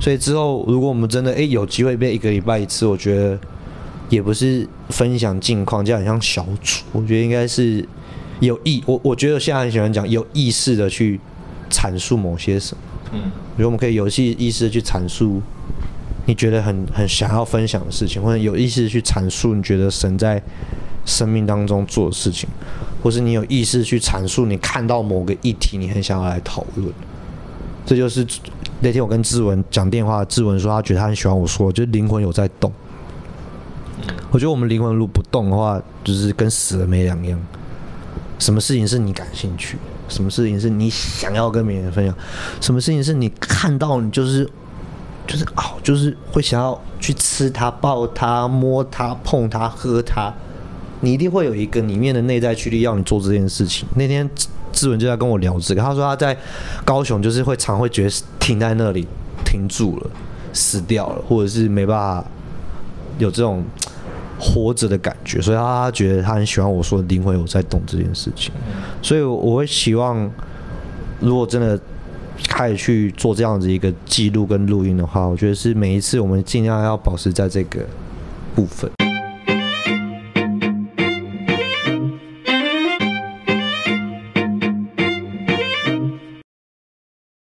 [0.00, 3.38] 所以之后如果我们真的哎有机会变一个礼拜一次，我觉得
[4.08, 7.86] 也不是分享近况，这样很像小组，我觉得应该是
[8.40, 11.20] 有意，我我觉得现在很喜欢讲有意识的去
[11.70, 12.82] 阐述某些什么。
[13.12, 13.20] 嗯，
[13.52, 15.42] 我觉得我们可以有意意识的去阐述
[16.26, 20.42] 你觉得很很想要分享的事情，或者有意识的去阐述你觉得神在
[21.04, 22.48] 生命当中做的事情，
[23.02, 26.92] 或是你有意识去阐述你看到某个议题，你很想要来讨论。
[27.84, 28.24] 这就是
[28.80, 32.72] 那天我跟志文讲电话，志文说他觉得他很喜欢我说，就是灵魂有在动。
[34.30, 37.38] 我觉得我们灵魂如果不动的话，就是跟死了没两样。
[38.38, 39.76] 什么事情是你感兴趣？
[40.08, 42.14] 什么事情是你想要跟别人分享？
[42.60, 44.48] 什么事情是你看到你就是
[45.26, 50.32] 就是哦，就是会想要去吃它、抱它、摸它、碰它、喝它？
[51.00, 53.86] 你一定会有一个里面的内在驱力要你做这件事情。
[53.94, 54.28] 那天
[54.72, 56.36] 志文就在跟我聊这个，他说他在
[56.84, 59.06] 高雄就是会常会觉得停在那里
[59.44, 60.10] 停住了，
[60.52, 62.24] 死掉了，或者是没办法
[63.18, 63.64] 有这种。
[64.42, 68.50] 活着的感觉，所以他觉得他很喜欢我说灵魂有在动这件事情，
[69.02, 70.30] 所以我会希望，
[71.20, 71.78] 如果真的
[72.48, 77.80] 开始去做这样子一个记录跟录音的话，我觉得是每一次我们尽量要保持在这个
[78.54, 78.90] 部分。